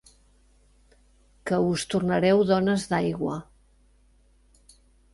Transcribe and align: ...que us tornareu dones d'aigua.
...que 1.51 1.59
us 1.67 1.85
tornareu 1.95 2.43
dones 2.55 2.89
d'aigua. 2.95 3.39